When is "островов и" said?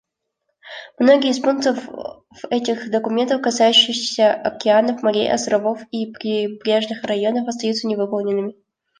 5.31-6.07